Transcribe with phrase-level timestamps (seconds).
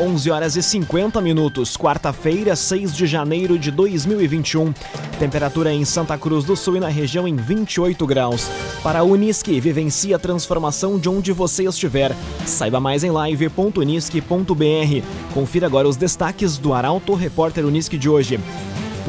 [0.00, 4.72] 11 horas e 50 minutos, quarta-feira, 6 de janeiro de 2021.
[5.18, 8.48] Temperatura em Santa Cruz do Sul e na região em 28 graus.
[8.80, 12.14] Para a Unisque, vivencie a transformação de onde você estiver.
[12.46, 15.34] Saiba mais em live.unisque.br.
[15.34, 18.38] Confira agora os destaques do Arauto Repórter Unisque de hoje.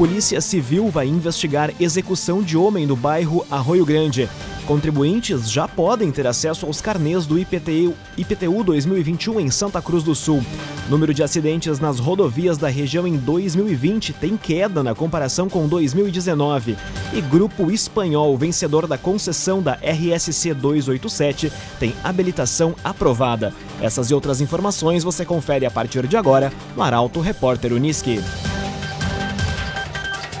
[0.00, 4.30] Polícia Civil vai investigar execução de homem no bairro Arroio Grande.
[4.66, 10.14] Contribuintes já podem ter acesso aos carnês do IPTU, IPTU 2021 em Santa Cruz do
[10.14, 10.42] Sul.
[10.88, 16.78] Número de acidentes nas rodovias da região em 2020 tem queda na comparação com 2019.
[17.12, 23.52] E Grupo Espanhol, vencedor da concessão da RSC 287, tem habilitação aprovada.
[23.82, 28.18] Essas e outras informações você confere a partir de agora no Arauto Repórter Uniski.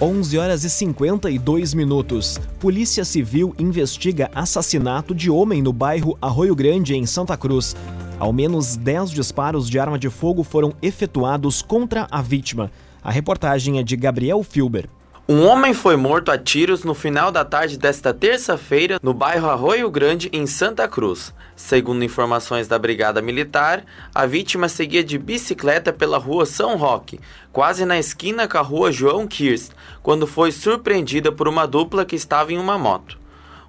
[0.00, 2.38] 11 horas e 52 minutos.
[2.60, 7.74] Polícia Civil investiga assassinato de homem no bairro Arroio Grande, em Santa Cruz.
[8.16, 12.70] Ao menos 10 disparos de arma de fogo foram efetuados contra a vítima.
[13.02, 14.88] A reportagem é de Gabriel Filber.
[15.30, 19.90] Um homem foi morto a tiros no final da tarde desta terça-feira no bairro Arroio
[19.90, 21.34] Grande, em Santa Cruz.
[21.54, 27.20] Segundo informações da Brigada Militar, a vítima seguia de bicicleta pela rua São Roque,
[27.52, 32.16] quase na esquina com a rua João Kirst, quando foi surpreendida por uma dupla que
[32.16, 33.18] estava em uma moto.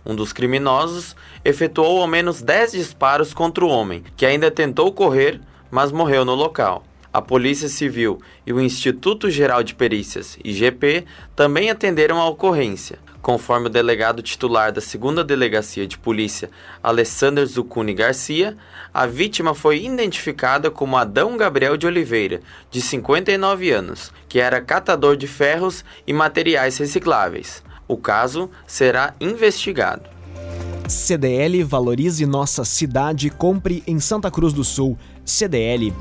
[0.05, 1.13] Um dos criminosos
[1.43, 6.35] efetuou ao menos 10 disparos contra o homem, que ainda tentou correr, mas morreu no
[6.35, 6.85] local.
[7.11, 12.99] A Polícia Civil e o Instituto Geral de Perícias, IGP, também atenderam a ocorrência.
[13.19, 16.51] Conforme o delegado titular da 2 Delegacia de Polícia,
[16.83, 18.55] Alessander Zucuni Garcia,
[18.93, 25.17] a vítima foi identificada como Adão Gabriel de Oliveira, de 59 anos, que era catador
[25.17, 27.63] de ferros e materiais recicláveis.
[27.87, 30.03] O caso será investigado.
[30.87, 34.97] CDL Valorize Nossa Cidade, compre em Santa Cruz do Sul.
[35.25, 35.93] CDL.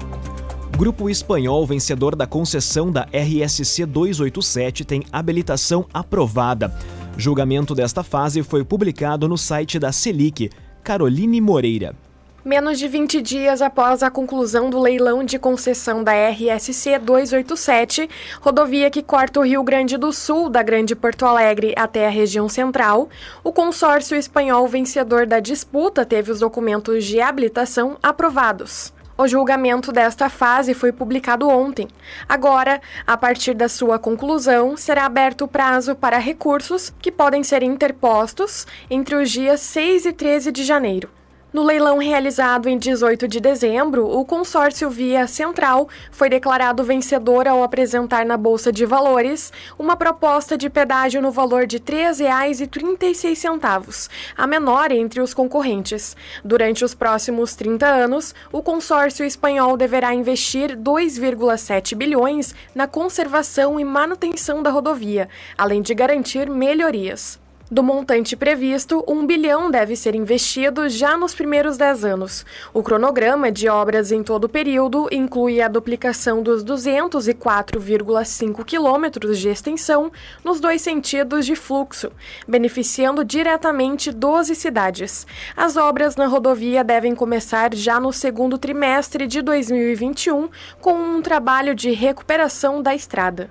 [0.79, 6.73] Grupo Espanhol, vencedor da concessão da RSC 287, tem habilitação aprovada.
[7.17, 10.51] Julgamento desta fase foi publicado no site da Selic.
[10.85, 11.97] Caroline Moreira.
[12.45, 18.09] Menos de 20 dias após a conclusão do leilão de concessão da RSC 287,
[18.41, 22.49] rodovia que corta o Rio Grande do Sul da Grande Porto Alegre até a região
[22.49, 23.09] central,
[23.43, 28.97] o consórcio espanhol vencedor da disputa teve os documentos de habilitação aprovados.
[29.21, 31.89] O julgamento desta fase foi publicado ontem.
[32.29, 37.65] Agora, a partir da sua conclusão, será aberto o prazo para recursos que podem ser
[37.65, 41.18] interpostos entre os dias 6 e 13 de janeiro.
[41.59, 47.65] No leilão realizado em 18 de dezembro, o consórcio Via Central foi declarado vencedor ao
[47.65, 54.47] apresentar na Bolsa de Valores uma proposta de pedágio no valor de R$ 3,36, a
[54.47, 56.17] menor entre os concorrentes.
[56.45, 63.85] Durante os próximos 30 anos, o consórcio espanhol deverá investir 2,7 bilhões na conservação e
[63.85, 67.37] manutenção da rodovia, além de garantir melhorias.
[67.71, 72.47] Do montante previsto, um bilhão deve ser investido já nos primeiros 10 anos.
[72.73, 79.51] O cronograma de obras em todo o período inclui a duplicação dos 204,5 quilômetros de
[79.51, 80.11] extensão
[80.43, 82.11] nos dois sentidos de fluxo,
[82.47, 85.27] beneficiando diretamente 12 cidades.
[85.55, 90.49] As obras na rodovia devem começar já no segundo trimestre de 2021,
[90.81, 93.51] com um trabalho de recuperação da estrada.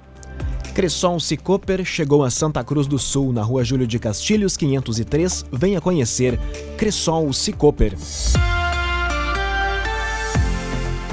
[0.77, 5.43] Cresson Cicoper chegou a Santa Cruz do Sul, na rua Júlio de Castilhos, 503.
[5.51, 6.39] Venha conhecer
[6.77, 7.97] Cresson Cicoper.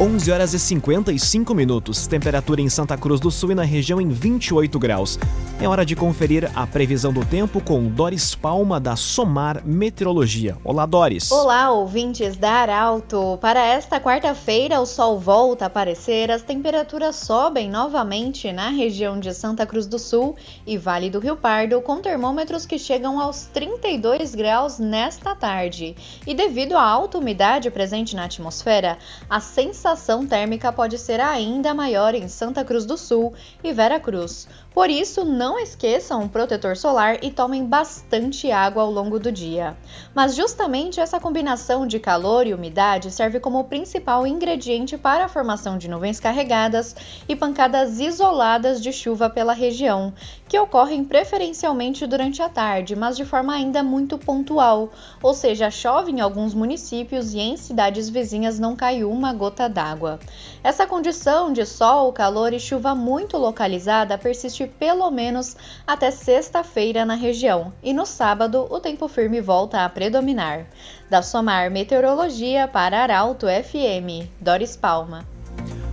[0.00, 4.08] 11 horas e 55 minutos, temperatura em Santa Cruz do Sul e na região em
[4.08, 5.16] 28 graus.
[5.60, 10.56] É hora de conferir a previsão do tempo com Doris Palma da Somar Meteorologia.
[10.64, 11.30] Olá, Doris.
[11.30, 13.38] Olá, ouvintes da Arauto.
[13.40, 19.32] Para esta quarta-feira, o sol volta a aparecer, as temperaturas sobem novamente na região de
[19.32, 20.34] Santa Cruz do Sul
[20.66, 25.94] e Vale do Rio Pardo, com termômetros que chegam aos 32 graus nesta tarde.
[26.26, 28.98] E devido à alta umidade presente na atmosfera,
[29.30, 34.00] a sensação sensação térmica pode ser ainda maior em Santa Cruz do Sul e Vera
[34.00, 34.48] Cruz.
[34.74, 39.76] Por isso, não esqueçam o protetor solar e tomem bastante água ao longo do dia.
[40.12, 45.78] Mas justamente essa combinação de calor e umidade serve como principal ingrediente para a formação
[45.78, 46.96] de nuvens carregadas
[47.28, 50.12] e pancadas isoladas de chuva pela região,
[50.48, 54.90] que ocorrem preferencialmente durante a tarde, mas de forma ainda muito pontual,
[55.22, 60.18] ou seja, chove em alguns municípios e em cidades vizinhas não cai uma gota d'água.
[60.64, 65.54] Essa condição de sol, calor e chuva muito localizada persiste pelo menos
[65.86, 70.64] até sexta-feira na região, e no sábado o tempo firme volta a predominar.
[71.10, 75.26] Da Somar Meteorologia para Arauto FM, Doris Palma.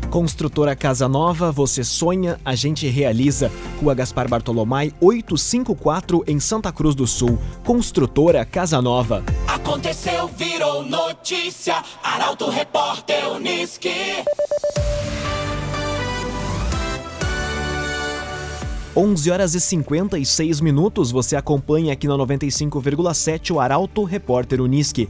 [0.10, 3.52] Construtora Casa Nova, você sonha, a gente realiza.
[3.82, 7.38] Rua Gaspar Bartolomai, 854 em Santa Cruz do Sul.
[7.66, 9.22] Construtora Casa Nova.
[9.72, 11.82] Aconteceu, virou notícia.
[12.04, 14.22] Arauto Repórter Uniski.
[18.94, 25.08] 11 horas e 56 minutos, você acompanha aqui na 95,7 o Arauto Repórter Uniski.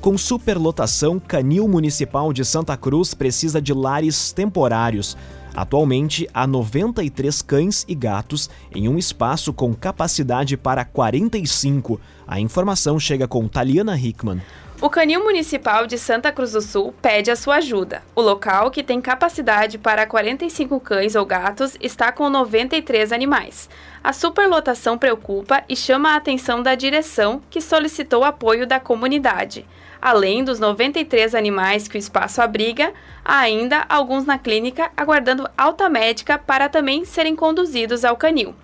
[0.00, 5.16] Com superlotação, Canil Municipal de Santa Cruz precisa de lares temporários.
[5.60, 12.00] Atualmente, há 93 cães e gatos em um espaço com capacidade para 45.
[12.26, 14.40] A informação chega com Taliana Hickman.
[14.80, 18.02] O Canil Municipal de Santa Cruz do Sul pede a sua ajuda.
[18.14, 23.68] O local, que tem capacidade para 45 cães ou gatos, está com 93 animais.
[24.02, 29.66] A superlotação preocupa e chama a atenção da direção, que solicitou apoio da comunidade.
[30.00, 32.92] Além dos 93 animais que o espaço abriga,
[33.24, 38.54] há ainda alguns na clínica aguardando alta médica para também serem conduzidos ao canil.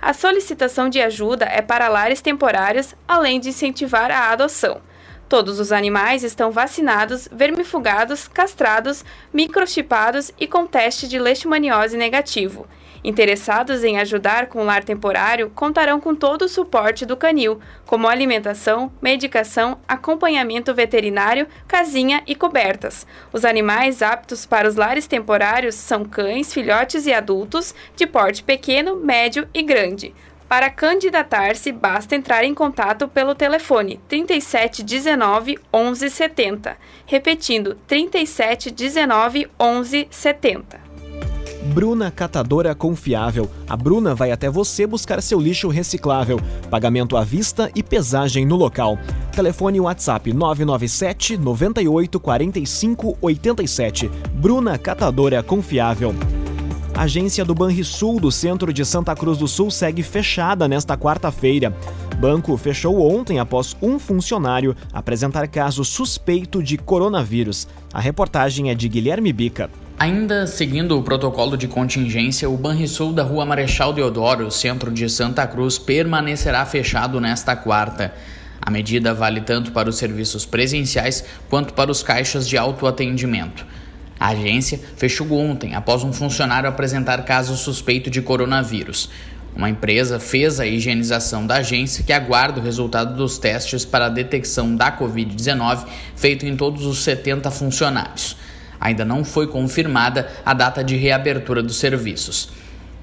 [0.00, 4.80] A solicitação de ajuda é para lares temporários, além de incentivar a adoção.
[5.28, 12.66] Todos os animais estão vacinados, vermifugados, castrados, microchipados e com teste de leishmaniose negativo.
[13.04, 18.08] Interessados em ajudar com o lar temporário contarão com todo o suporte do canil, como
[18.08, 23.06] alimentação, medicação, acompanhamento veterinário, casinha e cobertas.
[23.30, 28.96] Os animais aptos para os lares temporários são cães, filhotes e adultos, de porte pequeno,
[28.96, 30.14] médio e grande.
[30.48, 40.83] Para candidatar-se, basta entrar em contato pelo telefone 3719 1170, repetindo 3719 1170.
[41.72, 43.50] Bruna Catadora Confiável.
[43.68, 46.38] A Bruna vai até você buscar seu lixo reciclável.
[46.70, 48.98] Pagamento à vista e pesagem no local.
[49.32, 54.10] Telefone WhatsApp 997 98 45 87.
[54.34, 56.14] Bruna Catadora Confiável.
[56.94, 61.74] A agência do Banrisul do centro de Santa Cruz do Sul segue fechada nesta quarta-feira.
[62.20, 67.66] Banco fechou ontem após um funcionário apresentar caso suspeito de coronavírus.
[67.92, 69.70] A reportagem é de Guilherme Bica.
[69.96, 75.46] Ainda seguindo o protocolo de contingência, o Banrisul da Rua Marechal Deodoro, centro de Santa
[75.46, 78.12] Cruz, permanecerá fechado nesta quarta.
[78.60, 83.64] A medida vale tanto para os serviços presenciais quanto para os caixas de autoatendimento.
[84.18, 89.08] A agência fechou ontem após um funcionário apresentar caso suspeito de coronavírus.
[89.54, 94.10] Uma empresa fez a higienização da agência que aguarda o resultado dos testes para a
[94.10, 95.86] detecção da Covid-19
[96.16, 98.36] feito em todos os 70 funcionários.
[98.84, 102.50] Ainda não foi confirmada a data de reabertura dos serviços.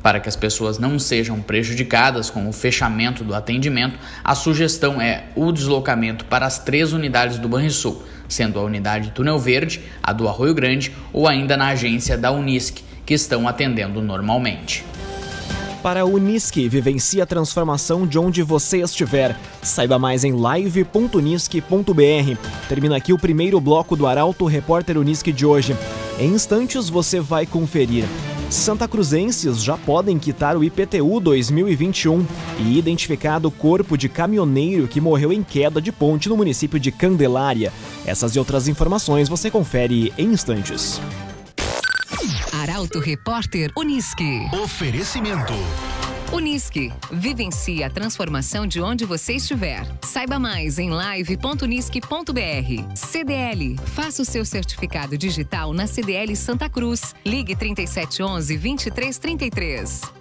[0.03, 5.25] Para que as pessoas não sejam prejudicadas com o fechamento do atendimento, a sugestão é
[5.35, 10.27] o deslocamento para as três unidades do Banrisul, sendo a unidade Túnel Verde, a do
[10.27, 14.85] Arroio Grande ou ainda na agência da Unisc, que estão atendendo normalmente.
[15.81, 19.35] Para a Unisque, vivencie a transformação de onde você estiver.
[19.63, 22.37] Saiba mais em live.unisque.br.
[22.69, 25.75] Termina aqui o primeiro bloco do Arauto Repórter Unisque de hoje.
[26.19, 28.05] Em instantes você vai conferir.
[28.47, 32.27] Santa Cruzenses já podem quitar o IPTU 2021
[32.59, 36.91] e identificado o corpo de caminhoneiro que morreu em queda de ponte no município de
[36.91, 37.73] Candelária.
[38.05, 41.01] Essas e outras informações você confere em instantes.
[42.81, 44.49] Arauto Repórter Uniski.
[44.63, 45.53] Oferecimento.
[46.33, 46.91] Unisque.
[47.11, 49.85] Vivencie a transformação de onde você estiver.
[50.03, 52.95] Saiba mais em live.unisque.br.
[52.95, 53.75] CDL.
[53.85, 57.13] Faça o seu certificado digital na CDL Santa Cruz.
[57.23, 60.20] Ligue 3711 2333.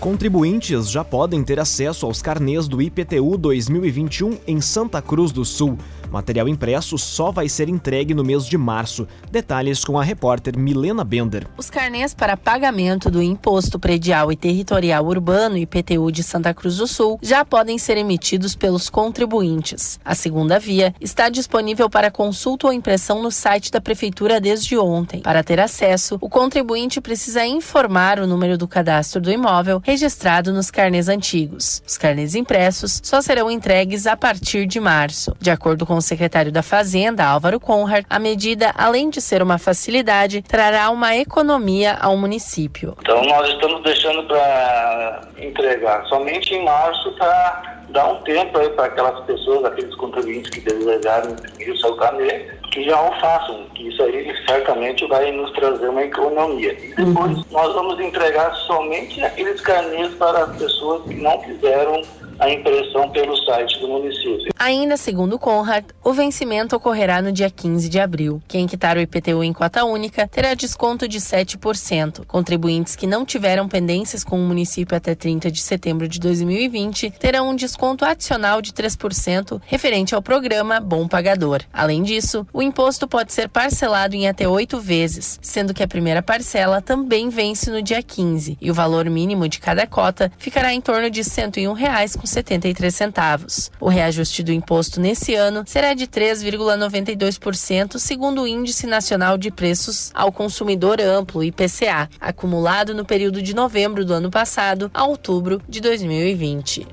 [0.00, 5.76] Contribuintes já podem ter acesso aos carnês do IPTU 2021 em Santa Cruz do Sul.
[6.10, 9.06] Material impresso só vai ser entregue no mês de março.
[9.30, 11.46] Detalhes com a repórter Milena Bender.
[11.56, 16.86] Os carnês para pagamento do Imposto Predial e Territorial Urbano IPTU de Santa Cruz do
[16.86, 20.00] Sul já podem ser emitidos pelos contribuintes.
[20.04, 25.20] A segunda via está disponível para consulta ou impressão no site da Prefeitura desde ontem.
[25.20, 30.70] Para ter acesso, o contribuinte precisa informar o número do cadastro do imóvel registrado nos
[30.70, 31.82] carnês antigos.
[31.86, 35.36] Os carnês impressos só serão entregues a partir de março.
[35.40, 39.58] De acordo com o secretário da Fazenda, Álvaro Conrad, a medida, além de ser uma
[39.58, 42.96] facilidade, trará uma economia ao município.
[43.00, 48.86] Então, nós estamos deixando para entregar somente em março para dar um tempo aí para
[48.86, 53.66] aquelas pessoas, aqueles contribuintes que desejarem imprimir o seu carnê, que já o façam.
[53.78, 56.72] Isso aí certamente vai nos trazer uma economia.
[56.72, 57.44] E depois uhum.
[57.50, 62.02] nós vamos entregar somente aqueles carnês para as pessoas que não fizeram
[62.38, 64.52] a impressão pelo site do município.
[64.58, 68.42] Ainda segundo Conrad, o vencimento ocorrerá no dia 15 de abril.
[68.48, 72.26] Quem quitar o IPTU em cota única terá desconto de 7%.
[72.26, 77.50] Contribuintes que não tiveram pendências com o município até 30 de setembro de 2020 terão
[77.50, 81.62] um desconto adicional de 3% referente ao programa Bom Pagador.
[81.72, 86.20] Além disso, o imposto pode ser parcelado em até oito vezes, sendo que a primeira
[86.20, 90.80] parcela também vence no dia 15 e o valor mínimo de cada cota ficará em
[90.80, 93.70] torno de 101 reais com 73 centavos.
[93.80, 100.10] O reajuste do imposto nesse ano será de 3,92%, segundo o Índice Nacional de Preços
[100.14, 105.80] ao Consumidor Amplo, IPCA, acumulado no período de novembro do ano passado a outubro de
[105.80, 106.86] 2020.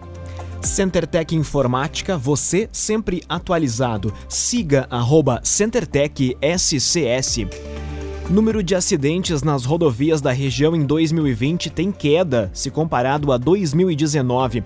[0.61, 4.13] CenterTech Informática, você sempre atualizado.
[4.27, 7.47] Siga arroba CenterTech SCS.
[8.29, 14.63] Número de acidentes nas rodovias da região em 2020 tem queda se comparado a 2019.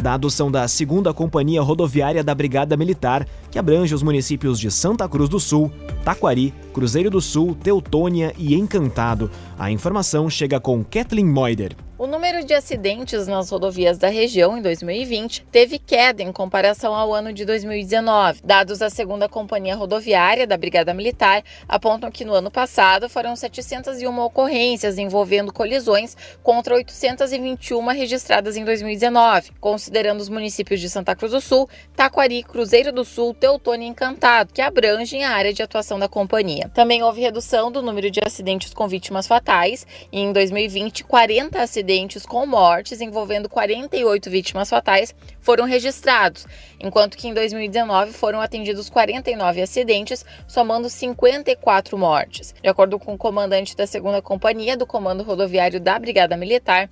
[0.00, 5.08] Dados são da segunda Companhia Rodoviária da Brigada Militar, que abrange os municípios de Santa
[5.08, 5.70] Cruz do Sul,
[6.04, 9.30] Taquari, Cruzeiro do Sul, Teutônia e Encantado.
[9.58, 11.76] A informação chega com Kathleen Moider.
[12.00, 17.12] O número de acidentes nas rodovias da região em 2020 teve queda em comparação ao
[17.12, 18.40] ano de 2019.
[18.42, 24.18] Dados da segunda Companhia Rodoviária da Brigada Militar apontam que no ano passado foram 701
[24.18, 31.40] ocorrências envolvendo colisões contra 821 registradas em 2019, considerando os municípios de Santa Cruz do
[31.42, 36.08] Sul, Taquari, Cruzeiro do Sul, Teutônia e Encantado, que abrangem a área de atuação da
[36.08, 36.70] companhia.
[36.72, 41.89] Também houve redução do número de acidentes com vítimas fatais e em 2020 40 acidentes
[41.90, 46.46] acidentes com mortes envolvendo 48 vítimas fatais foram registrados,
[46.78, 52.54] enquanto que em 2019 foram atendidos 49 acidentes, somando 54 mortes.
[52.62, 56.88] De acordo com o comandante da segunda companhia do Comando Rodoviário da Brigada Militar,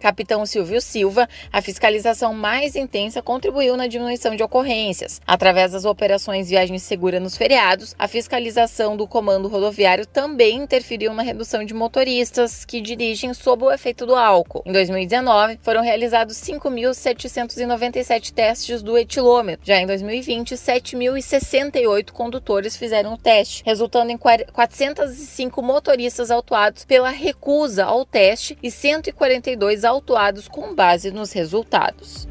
[0.00, 5.20] Capitão Silvio Silva, a fiscalização mais intensa contribuiu na diminuição de ocorrências.
[5.26, 11.22] Através das operações Viagem Segura nos feriados, a fiscalização do comando rodoviário também interferiu na
[11.22, 14.62] redução de motoristas que dirigem sob o efeito do álcool.
[14.66, 19.64] Em 2019, foram realizados 5.797 testes do etilômetro.
[19.64, 27.84] Já em 2020, 7.068 condutores fizeram o teste, resultando em 405 motoristas autuados pela recusa
[27.84, 29.93] ao teste e 142 autuados
[30.48, 32.28] com base nos resultados.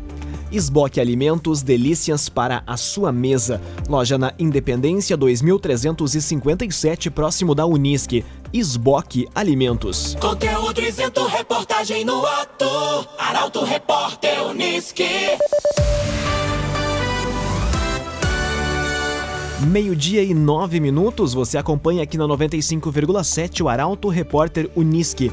[0.52, 3.60] Esboque Alimentos, delícias para a sua mesa.
[3.90, 8.24] Loja na Independência 2357, próximo da Unisque.
[8.54, 10.16] Esboque Alimentos.
[10.20, 12.66] Conteúdo isento, reportagem no ato.
[13.18, 15.08] Arauto Repórter Unisque.
[19.68, 25.32] Meio-dia e nove minutos, você acompanha aqui na 95,7 o Arauto Repórter Unisque.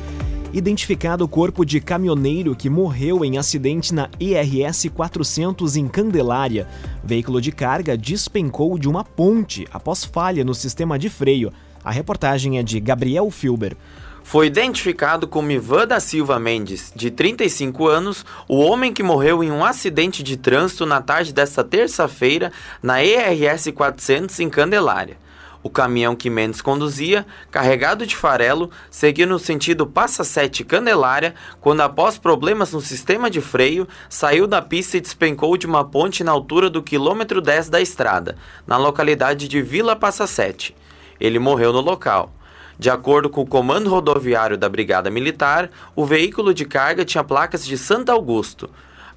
[0.52, 6.66] Identificado o corpo de caminhoneiro que morreu em acidente na ERS 400 em Candelária.
[7.04, 11.52] Veículo de carga despencou de uma ponte após falha no sistema de freio.
[11.84, 13.76] A reportagem é de Gabriel Filber.
[14.24, 19.52] Foi identificado como Ivan da Silva Mendes, de 35 anos, o homem que morreu em
[19.52, 22.52] um acidente de trânsito na tarde desta terça-feira
[22.82, 25.16] na ERS 400 em Candelária.
[25.62, 31.82] O caminhão que Mendes conduzia, carregado de farelo, seguia no sentido Passa Sete Candelária, quando
[31.82, 36.32] após problemas no sistema de freio, saiu da pista e despencou de uma ponte na
[36.32, 38.36] altura do quilômetro 10 da estrada,
[38.66, 40.74] na localidade de Vila Passa Sete.
[41.20, 42.32] Ele morreu no local.
[42.78, 47.66] De acordo com o Comando Rodoviário da Brigada Militar, o veículo de carga tinha placas
[47.66, 48.70] de Santo Augusto.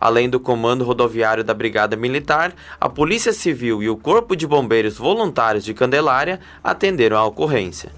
[0.03, 4.97] Além do Comando Rodoviário da Brigada Militar, a Polícia Civil e o Corpo de Bombeiros
[4.97, 7.89] Voluntários de Candelária atenderam a ocorrência.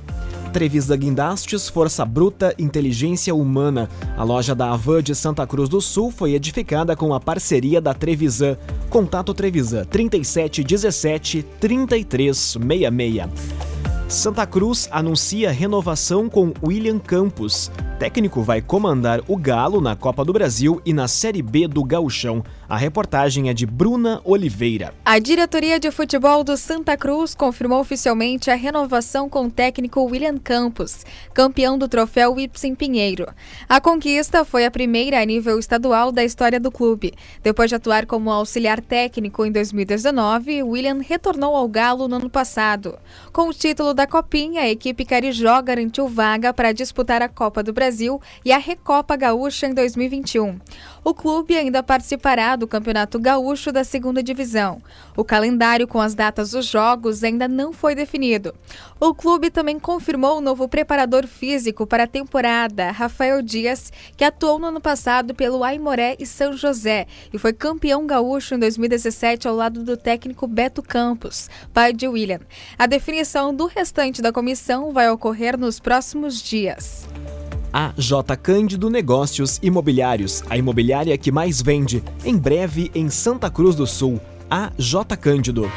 [0.54, 3.90] Trevisa Guindastes, Força Bruta, Inteligência Humana.
[4.16, 7.92] A loja da Avan de Santa Cruz do Sul foi edificada com a parceria da
[7.92, 8.56] Trevisan.
[8.88, 13.75] Contato Trevisan 3717 3366.
[14.08, 17.72] Santa Cruz anuncia renovação com William Campos.
[17.98, 22.44] Técnico vai comandar o Galo na Copa do Brasil e na Série B do Gauchão.
[22.70, 24.94] A reportagem é de Bruna Oliveira.
[25.04, 30.38] A diretoria de futebol do Santa Cruz confirmou oficialmente a renovação com o técnico William
[30.38, 33.28] Campos, campeão do troféu Ipsen Pinheiro.
[33.68, 37.14] A conquista foi a primeira a nível estadual da história do clube.
[37.42, 43.00] Depois de atuar como auxiliar técnico em 2019, William retornou ao Galo no ano passado.
[43.32, 47.74] Com o título da Copinha, a equipe carijó garantiu vaga para disputar a Copa do
[47.74, 50.60] Brasil e a Recopa Gaúcha em 2021.
[51.04, 54.82] O clube ainda participará do Campeonato Gaúcho da Segunda Divisão.
[55.16, 58.54] O calendário com as datas dos jogos ainda não foi definido.
[59.00, 64.60] O clube também confirmou o novo preparador físico para a temporada, Rafael Dias, que atuou
[64.60, 69.56] no ano passado pelo Aimoré e São José e foi campeão gaúcho em 2017 ao
[69.56, 72.40] lado do técnico Beto Campos, pai de William.
[72.78, 77.08] A definição do restante da comissão vai ocorrer nos próximos dias.
[77.72, 83.76] A J Cândido Negócios Imobiliários, a imobiliária que mais vende, em breve em Santa Cruz
[83.76, 84.20] do Sul.
[84.50, 85.72] A J Cândido.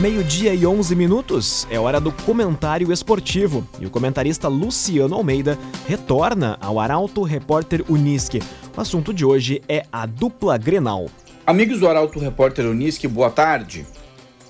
[0.00, 3.66] Meio-dia e 11 minutos, é hora do comentário esportivo.
[3.80, 5.58] E o comentarista Luciano Almeida
[5.88, 8.40] retorna ao Arauto Repórter Unisque.
[8.76, 11.06] O assunto de hoje é a dupla Grenal.
[11.46, 13.84] Amigos do Arauto Repórter Unisque, boa tarde.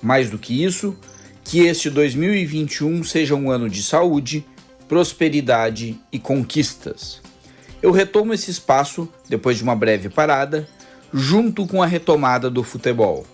[0.01, 0.95] Mais do que isso,
[1.43, 4.45] que este 2021 seja um ano de saúde,
[4.87, 7.21] prosperidade e conquistas.
[7.81, 10.69] Eu retomo esse espaço depois de uma breve parada,
[11.13, 13.27] junto com a retomada do futebol.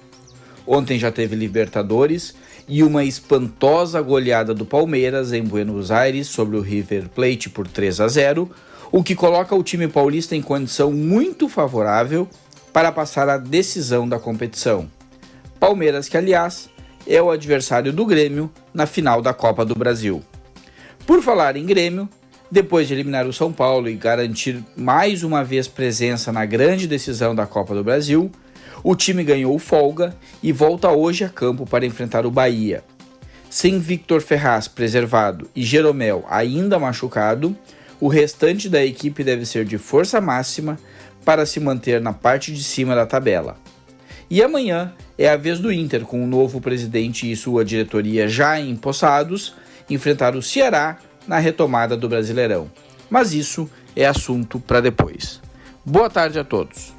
[0.65, 2.33] Ontem já teve Libertadores
[2.67, 8.01] e uma espantosa goleada do Palmeiras em Buenos Aires sobre o River Plate por 3
[8.01, 8.49] a 0,
[8.91, 12.27] o que coloca o time paulista em condição muito favorável
[12.73, 14.89] para passar a decisão da competição.
[15.59, 16.69] Palmeiras que, aliás,
[17.07, 20.23] é o adversário do Grêmio na final da Copa do Brasil.
[21.05, 22.07] Por falar em Grêmio,
[22.49, 27.33] depois de eliminar o São Paulo e garantir mais uma vez presença na grande decisão
[27.33, 28.31] da Copa do Brasil,
[28.83, 32.83] o time ganhou folga e volta hoje a campo para enfrentar o Bahia.
[33.49, 37.55] Sem Victor Ferraz preservado e Jeromel ainda machucado,
[37.99, 40.77] o restante da equipe deve ser de força máxima
[41.23, 43.57] para se manter na parte de cima da tabela.
[44.29, 48.59] E amanhã é a vez do Inter, com o novo presidente e sua diretoria já
[48.59, 49.53] empossados,
[49.89, 52.71] enfrentar o Ceará na retomada do Brasileirão.
[53.09, 55.41] Mas isso é assunto para depois.
[55.85, 56.93] Boa tarde a todos.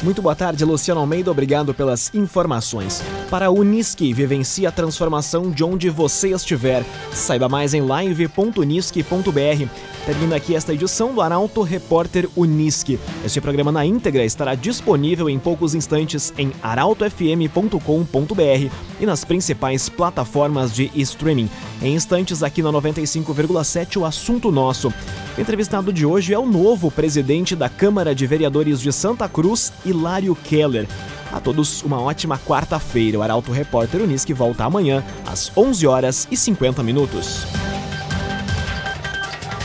[0.00, 1.28] Muito boa tarde, Luciano Almeida.
[1.28, 3.02] Obrigado pelas informações.
[3.28, 6.84] Para a Unisque, vivencie a transformação de onde você estiver.
[7.12, 9.68] Saiba mais em live.unisque.br.
[10.06, 12.98] Termina aqui esta edição do Arauto Repórter Unisque.
[13.24, 20.72] Este programa na íntegra estará disponível em poucos instantes em arautofm.com.br e nas principais plataformas
[20.72, 21.50] de streaming.
[21.82, 24.92] Em instantes, aqui na 95,7, o assunto nosso.
[25.36, 29.72] O entrevistado de hoje é o novo presidente da Câmara de Vereadores de Santa Cruz,
[29.88, 30.86] Hilário Keller.
[31.32, 33.18] A todos uma ótima quarta-feira.
[33.18, 37.46] O Arauto Repórter Unisque volta amanhã às 11 horas e 50 minutos.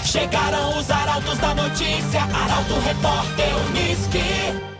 [0.04, 4.73] Chegaram os arautos da notícia, Arauto Repórter Uniski.